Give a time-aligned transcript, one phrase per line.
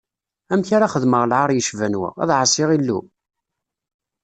[0.51, 2.99] Amek ara xedmeɣ lɛaṛ yecban wa, ad ɛaṣiɣ Illu?